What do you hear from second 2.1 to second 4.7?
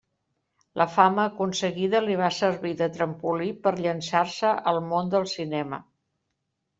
va servir de trampolí per llançar-se